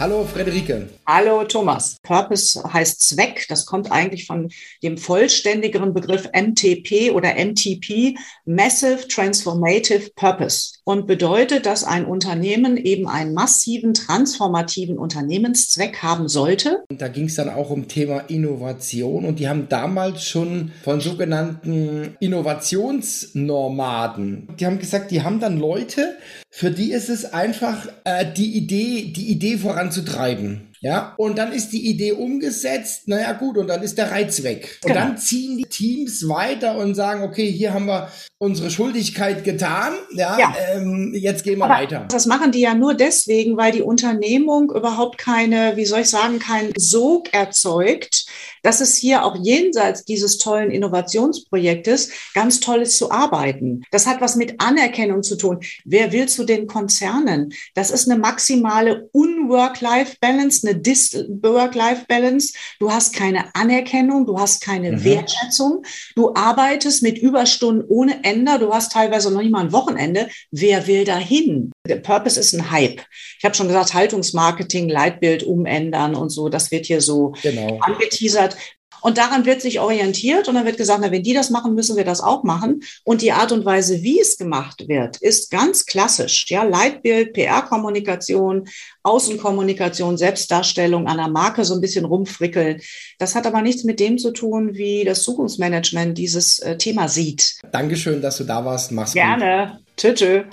Hallo 0.00 0.24
Frederike. 0.24 0.88
Hallo 1.08 1.42
Thomas. 1.42 1.96
Purpose 2.04 2.62
heißt 2.72 3.02
Zweck. 3.02 3.46
Das 3.48 3.66
kommt 3.66 3.90
eigentlich 3.90 4.26
von 4.26 4.48
dem 4.80 4.96
vollständigeren 4.96 5.92
Begriff 5.92 6.28
MTP 6.32 7.10
oder 7.10 7.34
MTP, 7.34 8.16
Massive 8.44 9.08
Transformative 9.08 10.10
Purpose, 10.14 10.74
und 10.84 11.08
bedeutet, 11.08 11.66
dass 11.66 11.82
ein 11.82 12.04
Unternehmen 12.04 12.76
eben 12.76 13.08
einen 13.08 13.34
massiven 13.34 13.92
transformativen 13.92 14.98
Unternehmenszweck 14.98 16.00
haben 16.00 16.28
sollte. 16.28 16.84
Und 16.88 17.00
da 17.00 17.08
ging 17.08 17.24
es 17.24 17.34
dann 17.34 17.48
auch 17.48 17.70
um 17.70 17.88
Thema 17.88 18.20
Innovation 18.28 19.24
und 19.24 19.40
die 19.40 19.48
haben 19.48 19.68
damals 19.68 20.22
schon 20.22 20.70
von 20.84 21.00
sogenannten 21.00 22.16
Innovationsnormaden. 22.20 24.46
Die 24.60 24.64
haben 24.64 24.78
gesagt, 24.78 25.10
die 25.10 25.22
haben 25.22 25.40
dann 25.40 25.58
Leute, 25.58 26.16
für 26.50 26.70
die 26.70 26.92
ist 26.92 27.08
es 27.08 27.32
einfach 27.32 27.86
äh, 28.04 28.24
die 28.32 28.56
Idee, 28.56 29.12
die 29.14 29.30
Idee 29.30 29.58
voranzutreiben. 29.58 30.68
Ja, 30.80 31.14
und 31.16 31.38
dann 31.38 31.52
ist 31.52 31.70
die 31.70 31.88
Idee 31.88 32.12
umgesetzt, 32.12 33.08
naja 33.08 33.32
gut, 33.32 33.58
und 33.58 33.66
dann 33.66 33.82
ist 33.82 33.98
der 33.98 34.12
Reiz 34.12 34.44
weg. 34.44 34.78
Und 34.84 34.92
genau. 34.92 35.06
dann 35.06 35.18
ziehen 35.18 35.58
die 35.58 35.64
Teams 35.64 36.28
weiter 36.28 36.78
und 36.78 36.94
sagen, 36.94 37.24
okay, 37.24 37.50
hier 37.50 37.74
haben 37.74 37.86
wir 37.86 38.08
unsere 38.38 38.70
Schuldigkeit 38.70 39.42
getan, 39.42 39.94
ja, 40.12 40.38
ja. 40.38 40.54
Ähm, 40.72 41.12
jetzt 41.14 41.42
gehen 41.42 41.58
wir 41.58 41.64
Aber 41.64 41.74
weiter. 41.74 42.06
Das 42.08 42.26
machen 42.26 42.52
die 42.52 42.60
ja 42.60 42.74
nur 42.74 42.94
deswegen, 42.94 43.56
weil 43.56 43.72
die 43.72 43.82
Unternehmung 43.82 44.70
überhaupt 44.70 45.18
keine, 45.18 45.76
wie 45.76 45.84
soll 45.84 46.00
ich 46.00 46.10
sagen, 46.10 46.38
keinen 46.38 46.72
Sog 46.76 47.34
erzeugt, 47.34 48.26
dass 48.62 48.80
es 48.80 48.96
hier 48.96 49.24
auch 49.24 49.36
jenseits 49.42 50.04
dieses 50.04 50.38
tollen 50.38 50.70
Innovationsprojektes 50.70 52.10
ganz 52.34 52.60
toll 52.60 52.82
ist 52.82 52.96
zu 52.98 53.10
arbeiten. 53.10 53.82
Das 53.90 54.06
hat 54.06 54.20
was 54.20 54.36
mit 54.36 54.60
Anerkennung 54.60 55.22
zu 55.22 55.36
tun. 55.36 55.60
Wer 55.84 56.12
will 56.12 56.28
zu 56.28 56.44
den 56.44 56.66
Konzernen? 56.66 57.52
Das 57.74 57.90
ist 57.90 58.08
eine 58.08 58.18
maximale 58.18 59.08
Un-Work-Life-Balance, 59.12 60.66
eine 60.66 60.78
Dis-Work-Life-Balance. 60.78 62.54
Du 62.78 62.90
hast 62.90 63.14
keine 63.14 63.54
Anerkennung, 63.54 64.26
du 64.26 64.38
hast 64.38 64.62
keine 64.62 64.92
mhm. 64.92 65.04
Wertschätzung. 65.04 65.84
Du 66.14 66.34
arbeitest 66.34 67.02
mit 67.02 67.18
Überstunden 67.18 67.84
ohne 67.88 68.24
Ende. 68.24 68.58
Du 68.58 68.72
hast 68.72 68.92
teilweise 68.92 69.32
noch 69.32 69.40
nicht 69.40 69.52
mal 69.52 69.64
ein 69.64 69.72
Wochenende. 69.72 70.28
Wer 70.50 70.86
will 70.86 71.04
dahin? 71.04 71.72
Der 71.88 71.96
Purpose 71.96 72.38
ist 72.38 72.52
ein 72.52 72.70
Hype. 72.70 73.00
Ich 73.38 73.44
habe 73.44 73.54
schon 73.54 73.68
gesagt, 73.68 73.94
Haltungsmarketing, 73.94 74.88
Leitbild 74.88 75.42
umändern 75.42 76.14
und 76.14 76.30
so. 76.30 76.48
Das 76.48 76.70
wird 76.70 76.86
hier 76.86 77.00
so 77.00 77.34
genau. 77.42 77.78
angeteasert. 77.80 78.56
Und 79.00 79.18
daran 79.18 79.46
wird 79.46 79.60
sich 79.60 79.80
orientiert 79.80 80.48
und 80.48 80.54
dann 80.54 80.66
wird 80.66 80.76
gesagt, 80.76 81.00
na, 81.02 81.10
wenn 81.10 81.22
die 81.22 81.34
das 81.34 81.50
machen, 81.50 81.74
müssen 81.74 81.96
wir 81.96 82.04
das 82.04 82.20
auch 82.20 82.42
machen. 82.42 82.80
Und 83.04 83.22
die 83.22 83.32
Art 83.32 83.52
und 83.52 83.64
Weise, 83.64 84.02
wie 84.02 84.20
es 84.20 84.38
gemacht 84.38 84.88
wird, 84.88 85.18
ist 85.18 85.50
ganz 85.50 85.86
klassisch. 85.86 86.46
Ja, 86.48 86.64
Leitbild, 86.64 87.32
PR-Kommunikation, 87.32 88.68
Außenkommunikation, 89.02 90.16
Selbstdarstellung 90.16 91.06
an 91.06 91.18
der 91.18 91.28
Marke 91.28 91.64
so 91.64 91.74
ein 91.74 91.80
bisschen 91.80 92.04
rumfrickeln. 92.04 92.80
Das 93.18 93.34
hat 93.34 93.46
aber 93.46 93.62
nichts 93.62 93.84
mit 93.84 94.00
dem 94.00 94.18
zu 94.18 94.32
tun, 94.32 94.74
wie 94.74 95.04
das 95.04 95.22
Zukunftsmanagement 95.22 96.18
dieses 96.18 96.58
äh, 96.58 96.76
Thema 96.76 97.08
sieht. 97.08 97.58
Dankeschön, 97.72 98.20
dass 98.20 98.38
du 98.38 98.44
da 98.44 98.64
warst. 98.64 98.92
Mach's 98.92 99.12
Gerne. 99.12 99.78
gut. 99.96 99.96
Gerne. 99.96 100.16
Tschö. 100.16 100.44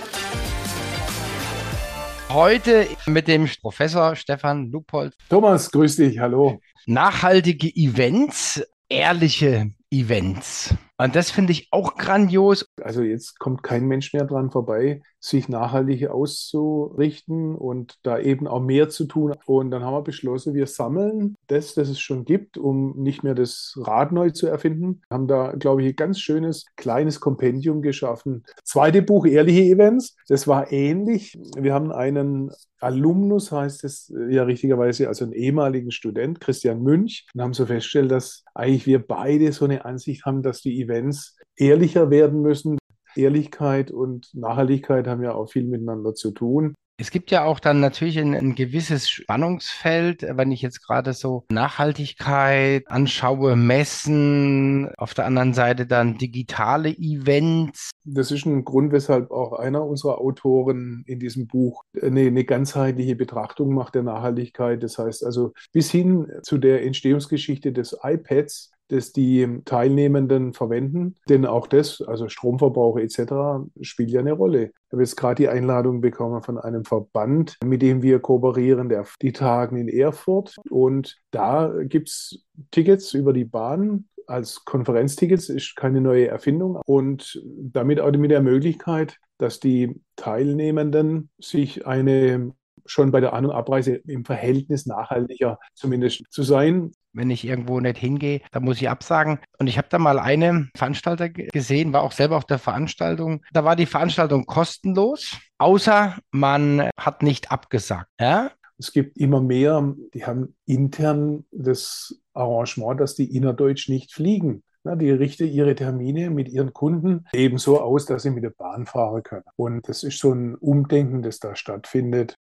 Heute 2.35 2.85
mit 3.05 3.29
dem 3.29 3.49
Professor 3.61 4.13
Stefan 4.17 4.69
Lupold. 4.69 5.13
Thomas, 5.29 5.71
grüß 5.71 5.95
dich. 5.95 6.19
Hallo 6.19 6.59
nachhaltige 6.85 7.67
Events, 7.75 8.61
ehrliche 8.89 9.71
Events. 9.89 10.75
Und 10.97 11.15
das 11.15 11.29
finde 11.29 11.51
ich 11.51 11.67
auch 11.71 11.95
grandios. 11.95 12.65
Also 12.81 13.01
jetzt 13.01 13.37
kommt 13.37 13.63
kein 13.63 13.85
Mensch 13.85 14.13
mehr 14.13 14.25
dran 14.25 14.49
vorbei, 14.49 15.01
sich 15.19 15.49
nachhaltig 15.49 16.07
auszurichten 16.07 17.55
und 17.55 17.97
da 18.03 18.17
eben 18.19 18.47
auch 18.47 18.61
mehr 18.61 18.87
zu 18.87 19.05
tun. 19.05 19.33
Und 19.45 19.71
dann 19.71 19.83
haben 19.83 19.93
wir 19.93 20.03
beschlossen, 20.03 20.53
wir 20.53 20.67
sammeln 20.67 21.35
das, 21.47 21.73
das 21.73 21.89
es 21.89 21.99
schon 21.99 22.23
gibt, 22.23 22.57
um 22.57 22.95
nicht 22.97 23.23
mehr 23.23 23.35
das 23.35 23.77
Rad 23.81 24.13
neu 24.13 24.29
zu 24.29 24.47
erfinden. 24.47 25.01
Haben 25.09 25.27
da, 25.27 25.51
glaube 25.51 25.83
ich, 25.83 25.89
ein 25.89 25.95
ganz 25.97 26.19
schönes 26.19 26.65
kleines 26.77 27.19
Kompendium 27.19 27.81
geschaffen. 27.81 28.45
Zweite 28.63 29.01
Buch, 29.01 29.25
Ehrliche 29.25 29.63
Events, 29.63 30.15
das 30.29 30.47
war 30.47 30.71
ähnlich. 30.71 31.37
Wir 31.57 31.73
haben 31.73 31.91
einen 31.91 32.51
Alumnus, 32.79 33.51
heißt 33.51 33.83
es 33.83 34.13
ja 34.29 34.43
richtigerweise, 34.43 35.07
also 35.07 35.25
einen 35.25 35.33
ehemaligen 35.33 35.91
Student, 35.91 36.39
Christian 36.39 36.83
Münch, 36.83 37.25
und 37.33 37.41
haben 37.41 37.53
so 37.53 37.65
festgestellt, 37.65 38.11
dass 38.11 38.43
eigentlich 38.53 38.85
wir 38.85 38.99
beide 38.99 39.51
so 39.51 39.65
eine 39.65 39.85
Ansicht 39.85 40.25
haben, 40.25 40.43
dass 40.43 40.61
die 40.61 40.79
Events 40.85 41.37
ehrlicher 41.57 42.09
werden 42.09 42.41
müssen. 42.41 42.77
Ehrlichkeit 43.15 43.91
und 43.91 44.29
Nachhaltigkeit 44.33 45.07
haben 45.07 45.23
ja 45.23 45.33
auch 45.33 45.49
viel 45.49 45.65
miteinander 45.65 46.15
zu 46.15 46.31
tun. 46.31 46.75
Es 46.97 47.11
gibt 47.11 47.29
ja 47.29 47.43
auch 47.43 47.59
dann 47.59 47.81
natürlich 47.81 48.17
ein, 48.19 48.33
ein, 48.33 48.55
gewisses 48.55 49.09
Spannungsfeld, 49.09 50.25
wenn 50.37 50.53
ich 50.53 50.61
jetzt 50.61 50.81
gerade 50.81 51.11
so 51.11 51.43
Nachhaltigkeit 51.51 52.89
anschaue, 52.89 53.57
Messen, 53.57 54.89
auf 54.97 55.13
der 55.13 55.25
anderen 55.25 55.53
Seite 55.53 55.87
dann 55.87 56.17
digitale 56.17 56.89
Events. 56.91 57.91
Das 58.05 58.31
ist 58.31 58.45
ein 58.45 58.63
Grund, 58.63 58.93
weshalb 58.93 59.31
auch 59.31 59.59
einer 59.59 59.85
unserer 59.85 60.19
Autoren 60.19 61.03
in 61.05 61.19
diesem 61.19 61.47
Buch 61.47 61.83
eine, 62.01 62.21
eine 62.21 62.45
ganzheitliche 62.45 63.17
Betrachtung 63.17 63.73
macht 63.73 63.95
der 63.95 64.03
Nachhaltigkeit. 64.03 64.81
Das 64.81 64.97
heißt 64.97 65.25
also 65.25 65.51
bis 65.73 65.91
hin 65.91 66.31
zu 66.43 66.57
der 66.57 66.85
Entstehungsgeschichte 66.85 67.73
des 67.73 67.97
iPads 68.03 68.71
das 68.87 69.11
die 69.11 69.61
Teilnehmenden 69.65 70.53
verwenden. 70.53 71.15
Denn 71.29 71.45
auch 71.45 71.67
das, 71.67 72.01
also 72.01 72.27
Stromverbrauch 72.27 72.97
etc., 72.97 73.67
spielt 73.81 74.11
ja 74.11 74.19
eine 74.19 74.33
Rolle. 74.33 74.65
Ich 74.65 74.91
habe 74.91 75.01
jetzt 75.01 75.17
gerade 75.17 75.35
die 75.35 75.49
Einladung 75.49 76.01
bekommen 76.01 76.41
von 76.43 76.57
einem 76.57 76.85
Verband, 76.85 77.57
mit 77.63 77.81
dem 77.81 78.01
wir 78.01 78.19
kooperieren, 78.19 78.89
der 78.89 79.05
die 79.21 79.33
Tagen 79.33 79.77
in 79.77 79.89
Erfurt. 79.89 80.55
Und 80.69 81.17
da 81.31 81.73
gibt 81.83 82.09
es 82.09 82.45
Tickets 82.71 83.13
über 83.13 83.33
die 83.33 83.45
Bahn 83.45 84.05
als 84.27 84.65
Konferenztickets 84.65 85.49
ist 85.49 85.75
keine 85.75 86.01
neue 86.01 86.27
Erfindung 86.27 86.77
und 86.85 87.41
damit 87.45 87.99
auch 87.99 88.11
mit 88.11 88.31
der 88.31 88.41
Möglichkeit, 88.41 89.17
dass 89.37 89.59
die 89.59 90.01
Teilnehmenden 90.15 91.29
sich 91.37 91.85
eine 91.85 92.53
schon 92.85 93.11
bei 93.11 93.19
der 93.19 93.33
An- 93.33 93.45
und 93.45 93.51
Abreise 93.51 93.95
im 93.95 94.25
Verhältnis 94.25 94.85
nachhaltiger 94.85 95.59
zumindest 95.73 96.23
zu 96.29 96.43
sein. 96.43 96.91
Wenn 97.13 97.29
ich 97.29 97.45
irgendwo 97.45 97.79
nicht 97.79 97.97
hingehe, 97.97 98.41
dann 98.51 98.63
muss 98.63 98.81
ich 98.81 98.89
absagen. 98.89 99.39
Und 99.57 99.67
ich 99.67 99.77
habe 99.77 99.87
da 99.89 99.97
mal 99.97 100.19
eine 100.19 100.69
Veranstalter 100.75 101.29
gesehen, 101.29 101.93
war 101.93 102.03
auch 102.03 102.11
selber 102.11 102.35
auf 102.35 102.45
der 102.45 102.59
Veranstaltung. 102.59 103.41
Da 103.53 103.63
war 103.63 103.75
die 103.75 103.85
Veranstaltung 103.85 104.45
kostenlos, 104.45 105.37
außer 105.57 106.17
man 106.31 106.89
hat 106.97 107.23
nicht 107.23 107.51
abgesagt. 107.51 108.09
Ja? 108.19 108.51
Es 108.77 108.91
gibt 108.91 109.17
immer 109.17 109.41
mehr, 109.41 109.95
die 110.13 110.25
haben 110.25 110.55
intern 110.65 111.45
das 111.51 112.19
Arrangement, 112.33 112.99
dass 112.99 113.15
die 113.15 113.33
innerdeutsch 113.33 113.87
nicht 113.87 114.13
fliegen. 114.13 114.63
Die 114.83 115.09
richten 115.09 115.47
ihre 115.47 115.73
Termine 115.73 116.29
mit 116.29 116.47
ihren 116.47 116.73
Kunden 116.73 117.25
eben 117.33 117.57
so 117.57 117.81
aus, 117.81 118.05
dass 118.05 118.23
sie 118.23 118.29
mit 118.29 118.43
der 118.43 118.51
Bahn 118.51 118.85
fahren 118.85 119.23
können. 119.23 119.45
Und 119.55 119.87
das 119.89 120.03
ist 120.03 120.19
so 120.19 120.31
ein 120.31 120.55
Umdenken, 120.55 121.23
das 121.23 121.39
da 121.39 121.55
stattfindet. 121.55 122.35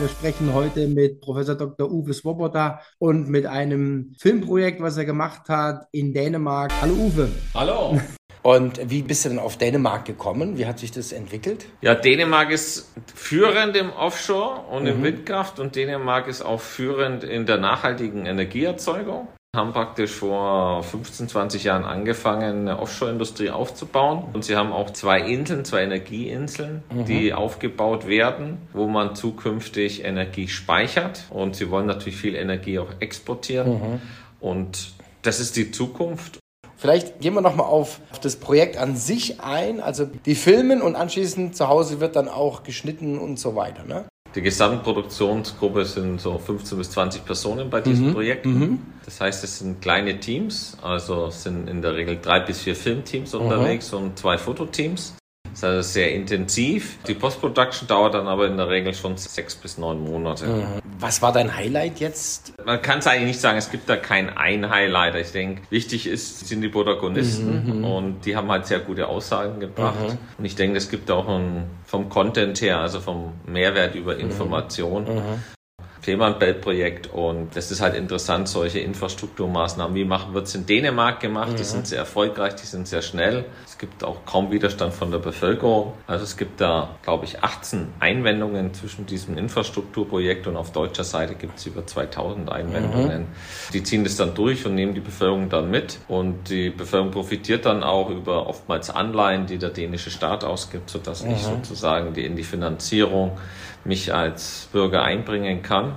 Wir 0.00 0.08
sprechen 0.08 0.54
heute 0.54 0.88
mit 0.88 1.20
Professor 1.20 1.54
Dr. 1.54 1.90
Uwe 1.90 2.14
Swoboda 2.14 2.80
und 2.98 3.28
mit 3.28 3.44
einem 3.44 4.14
Filmprojekt, 4.18 4.80
was 4.80 4.96
er 4.96 5.04
gemacht 5.04 5.50
hat 5.50 5.88
in 5.92 6.14
Dänemark. 6.14 6.72
Hallo 6.80 6.94
Uwe. 6.94 7.28
Hallo. 7.52 8.00
Und 8.42 8.80
wie 8.90 9.02
bist 9.02 9.26
du 9.26 9.28
denn 9.28 9.38
auf 9.38 9.58
Dänemark 9.58 10.06
gekommen? 10.06 10.56
Wie 10.56 10.64
hat 10.64 10.78
sich 10.78 10.90
das 10.90 11.12
entwickelt? 11.12 11.66
Ja, 11.82 11.94
Dänemark 11.94 12.50
ist 12.50 12.90
führend 13.14 13.76
im 13.76 13.90
Offshore 13.90 14.64
und 14.70 14.84
mhm. 14.84 14.88
in 14.88 15.02
Windkraft 15.02 15.60
und 15.60 15.76
Dänemark 15.76 16.26
ist 16.26 16.40
auch 16.40 16.62
führend 16.62 17.22
in 17.22 17.44
der 17.44 17.58
nachhaltigen 17.58 18.24
Energieerzeugung 18.24 19.28
haben 19.56 19.72
praktisch 19.72 20.12
vor 20.12 20.84
15, 20.84 21.28
20 21.28 21.64
Jahren 21.64 21.84
angefangen, 21.84 22.68
eine 22.68 22.78
Offshore-Industrie 22.78 23.50
aufzubauen. 23.50 24.24
Und 24.32 24.44
sie 24.44 24.54
haben 24.54 24.72
auch 24.72 24.90
zwei 24.90 25.20
Inseln, 25.20 25.64
zwei 25.64 25.82
Energieinseln, 25.82 26.84
mhm. 26.92 27.04
die 27.04 27.34
aufgebaut 27.34 28.06
werden, 28.06 28.58
wo 28.72 28.86
man 28.86 29.16
zukünftig 29.16 30.04
Energie 30.04 30.46
speichert. 30.46 31.24
Und 31.30 31.56
sie 31.56 31.68
wollen 31.68 31.86
natürlich 31.86 32.16
viel 32.16 32.36
Energie 32.36 32.78
auch 32.78 32.92
exportieren. 33.00 33.72
Mhm. 33.72 34.00
Und 34.38 34.92
das 35.22 35.40
ist 35.40 35.56
die 35.56 35.72
Zukunft. 35.72 36.38
Vielleicht 36.76 37.20
gehen 37.20 37.34
wir 37.34 37.42
nochmal 37.42 37.66
auf 37.66 38.00
das 38.22 38.36
Projekt 38.36 38.76
an 38.76 38.94
sich 38.94 39.40
ein. 39.40 39.80
Also 39.80 40.06
die 40.26 40.36
filmen 40.36 40.80
und 40.80 40.94
anschließend 40.94 41.56
zu 41.56 41.66
Hause 41.66 41.98
wird 41.98 42.14
dann 42.14 42.28
auch 42.28 42.62
geschnitten 42.62 43.18
und 43.18 43.38
so 43.38 43.56
weiter. 43.56 43.82
Ne? 43.82 44.04
Die 44.34 44.42
Gesamtproduktionsgruppe 44.42 45.84
sind 45.84 46.20
so 46.20 46.38
15 46.38 46.78
bis 46.78 46.90
20 46.92 47.24
Personen 47.24 47.68
bei 47.68 47.80
diesem 47.80 48.08
mhm. 48.08 48.14
Projekt. 48.14 48.46
Mhm. 48.46 48.78
Das 49.04 49.20
heißt, 49.20 49.42
es 49.42 49.58
sind 49.58 49.82
kleine 49.82 50.20
Teams, 50.20 50.76
also 50.82 51.30
sind 51.30 51.68
in 51.68 51.82
der 51.82 51.96
Regel 51.96 52.18
drei 52.20 52.38
bis 52.38 52.60
vier 52.60 52.76
Filmteams 52.76 53.32
mhm. 53.32 53.40
unterwegs 53.40 53.92
und 53.92 54.18
zwei 54.18 54.38
Fototeams. 54.38 55.14
Das 55.50 55.58
ist 55.58 55.64
also 55.64 55.82
sehr 55.82 56.12
intensiv. 56.14 56.98
Die 57.06 57.14
Post-Production 57.14 57.88
dauert 57.88 58.14
dann 58.14 58.28
aber 58.28 58.46
in 58.46 58.56
der 58.56 58.68
Regel 58.68 58.94
schon 58.94 59.16
sechs 59.16 59.54
bis 59.56 59.78
neun 59.78 60.02
Monate. 60.02 60.46
Mhm. 60.46 60.64
Was 60.98 61.22
war 61.22 61.32
dein 61.32 61.56
Highlight 61.56 61.98
jetzt? 62.00 62.52
Man 62.64 62.80
kann 62.80 62.98
es 63.00 63.06
eigentlich 63.06 63.26
nicht 63.26 63.40
sagen, 63.40 63.58
es 63.58 63.70
gibt 63.70 63.88
da 63.88 63.96
kein 63.96 64.30
ein 64.30 64.70
Highlight. 64.70 65.16
Ich 65.16 65.32
denke, 65.32 65.62
wichtig 65.70 66.06
ist, 66.06 66.46
sind 66.46 66.60
die 66.60 66.68
Protagonisten 66.68 67.64
mhm, 67.64 67.78
mhm. 67.78 67.84
und 67.84 68.26
die 68.26 68.36
haben 68.36 68.50
halt 68.50 68.66
sehr 68.66 68.80
gute 68.80 69.08
Aussagen 69.08 69.60
gebracht. 69.60 70.00
Mhm. 70.00 70.18
Und 70.38 70.44
ich 70.44 70.56
denke, 70.56 70.76
es 70.76 70.90
gibt 70.90 71.10
auch 71.10 71.28
ein, 71.28 71.64
vom 71.84 72.08
Content 72.08 72.60
her, 72.60 72.78
also 72.78 73.00
vom 73.00 73.32
Mehrwert 73.46 73.94
über. 73.94 74.10
Information, 74.20 75.04
mhm. 75.04 75.59
Fehmarnbelt-Projekt 76.00 77.12
und 77.12 77.54
das 77.54 77.70
ist 77.70 77.80
halt 77.80 77.94
interessant, 77.94 78.48
solche 78.48 78.80
Infrastrukturmaßnahmen. 78.80 79.94
Wie 79.94 80.04
machen 80.04 80.32
wird 80.32 80.46
es 80.46 80.54
in 80.54 80.64
Dänemark 80.64 81.20
gemacht? 81.20 81.52
Mhm. 81.52 81.56
Die 81.56 81.64
sind 81.64 81.86
sehr 81.86 81.98
erfolgreich, 81.98 82.54
die 82.54 82.66
sind 82.66 82.88
sehr 82.88 83.02
schnell. 83.02 83.44
Es 83.66 83.76
gibt 83.76 84.02
auch 84.02 84.24
kaum 84.24 84.50
Widerstand 84.50 84.94
von 84.94 85.10
der 85.10 85.18
Bevölkerung. 85.18 85.92
Also 86.06 86.24
es 86.24 86.36
gibt 86.36 86.60
da, 86.60 86.96
glaube 87.02 87.26
ich, 87.26 87.42
18 87.42 87.88
Einwendungen 88.00 88.72
zwischen 88.72 89.04
diesem 89.04 89.36
Infrastrukturprojekt 89.36 90.46
und 90.46 90.56
auf 90.56 90.72
deutscher 90.72 91.04
Seite 91.04 91.34
gibt 91.34 91.58
es 91.58 91.66
über 91.66 91.86
2000 91.86 92.50
Einwendungen. 92.50 93.22
Mhm. 93.22 93.26
Die 93.74 93.82
ziehen 93.82 94.04
das 94.04 94.16
dann 94.16 94.34
durch 94.34 94.64
und 94.64 94.74
nehmen 94.74 94.94
die 94.94 95.00
Bevölkerung 95.00 95.50
dann 95.50 95.70
mit 95.70 95.98
und 96.08 96.48
die 96.48 96.70
Bevölkerung 96.70 97.12
profitiert 97.12 97.66
dann 97.66 97.82
auch 97.82 98.08
über 98.08 98.46
oftmals 98.46 98.88
Anleihen, 98.88 99.46
die 99.46 99.58
der 99.58 99.70
dänische 99.70 100.10
Staat 100.10 100.44
ausgibt, 100.44 100.88
sodass 100.88 101.24
mhm. 101.24 101.32
ich 101.32 101.42
sozusagen 101.42 102.14
die 102.14 102.24
in 102.24 102.36
die 102.36 102.44
Finanzierung 102.44 103.36
mich 103.84 104.12
als 104.12 104.68
Bürger 104.72 105.02
einbringen 105.02 105.62
kann. 105.62 105.96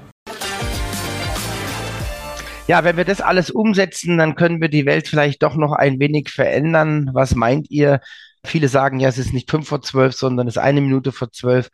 Ja, 2.67 2.85
wenn 2.85 2.95
wir 2.95 3.03
das 3.03 3.19
alles 3.19 3.51
umsetzen, 3.51 4.17
dann 4.17 4.35
können 4.35 4.61
wir 4.61 4.69
die 4.69 4.85
Welt 4.85 5.07
vielleicht 5.07 5.43
doch 5.43 5.55
noch 5.55 5.73
ein 5.73 5.99
wenig 5.99 6.29
verändern. 6.29 7.09
Was 7.13 7.35
meint 7.35 7.69
ihr? 7.69 7.99
Viele 8.45 8.69
sagen 8.69 8.99
ja, 8.99 9.09
es 9.09 9.17
ist 9.17 9.33
nicht 9.33 9.51
fünf 9.51 9.67
vor 9.67 9.81
zwölf, 9.81 10.13
sondern 10.13 10.47
es 10.47 10.55
ist 10.55 10.61
eine 10.61 10.81
Minute 10.81 11.11
vor 11.11 11.31
zwölf. 11.31 11.69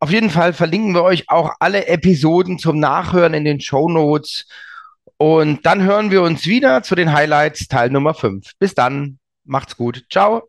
Auf 0.00 0.10
jeden 0.10 0.30
Fall 0.30 0.52
verlinken 0.52 0.94
wir 0.94 1.02
euch 1.02 1.28
auch 1.28 1.54
alle 1.58 1.86
Episoden 1.86 2.58
zum 2.58 2.78
Nachhören 2.78 3.34
in 3.34 3.44
den 3.44 3.60
Show 3.60 3.88
Notes. 3.88 4.46
Und 5.16 5.66
dann 5.66 5.82
hören 5.82 6.12
wir 6.12 6.22
uns 6.22 6.46
wieder 6.46 6.84
zu 6.84 6.94
den 6.94 7.12
Highlights 7.12 7.66
Teil 7.66 7.90
Nummer 7.90 8.14
5. 8.14 8.52
Bis 8.60 8.74
dann. 8.74 9.18
Macht's 9.44 9.76
gut. 9.76 10.04
Ciao. 10.08 10.48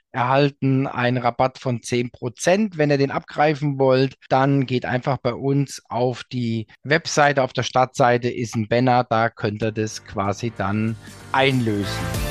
erhalten 0.11 0.87
einen 0.87 1.17
Rabatt 1.17 1.57
von 1.57 1.79
10%. 1.79 2.77
Wenn 2.77 2.89
ihr 2.89 2.97
den 2.97 3.11
abgreifen 3.11 3.79
wollt, 3.79 4.15
dann 4.29 4.65
geht 4.65 4.85
einfach 4.85 5.17
bei 5.17 5.33
uns 5.33 5.81
auf 5.89 6.23
die 6.23 6.67
Webseite. 6.83 7.43
Auf 7.43 7.53
der 7.53 7.63
Startseite 7.63 8.29
ist 8.29 8.55
ein 8.55 8.67
Banner, 8.67 9.03
da 9.03 9.29
könnt 9.29 9.63
ihr 9.63 9.71
das 9.71 10.05
quasi 10.05 10.51
dann 10.55 10.95
einlösen. 11.31 12.30